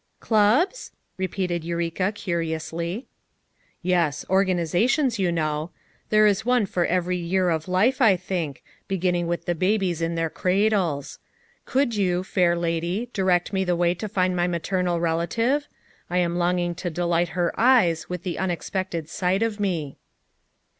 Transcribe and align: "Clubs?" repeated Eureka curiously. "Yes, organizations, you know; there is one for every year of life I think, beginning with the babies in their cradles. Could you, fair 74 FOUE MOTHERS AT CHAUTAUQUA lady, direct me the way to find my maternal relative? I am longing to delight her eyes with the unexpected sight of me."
"Clubs?" 0.19 0.89
repeated 1.15 1.63
Eureka 1.63 2.11
curiously. 2.11 3.05
"Yes, 3.83 4.25
organizations, 4.31 5.19
you 5.19 5.31
know; 5.31 5.69
there 6.09 6.25
is 6.25 6.43
one 6.43 6.65
for 6.65 6.87
every 6.87 7.17
year 7.17 7.51
of 7.51 7.67
life 7.67 8.01
I 8.01 8.15
think, 8.15 8.63
beginning 8.87 9.27
with 9.27 9.45
the 9.45 9.53
babies 9.53 10.01
in 10.01 10.15
their 10.15 10.31
cradles. 10.31 11.19
Could 11.65 11.95
you, 11.95 12.23
fair 12.23 12.53
74 12.53 12.55
FOUE 12.55 12.59
MOTHERS 12.59 12.73
AT 12.73 12.73
CHAUTAUQUA 12.73 12.73
lady, 12.73 13.11
direct 13.29 13.53
me 13.53 13.63
the 13.63 13.75
way 13.75 13.93
to 13.93 14.09
find 14.09 14.35
my 14.35 14.47
maternal 14.47 14.99
relative? 14.99 15.67
I 16.09 16.17
am 16.17 16.35
longing 16.35 16.73
to 16.73 16.89
delight 16.89 17.29
her 17.37 17.53
eyes 17.55 18.09
with 18.09 18.23
the 18.23 18.39
unexpected 18.39 19.07
sight 19.07 19.43
of 19.43 19.59
me." 19.59 19.99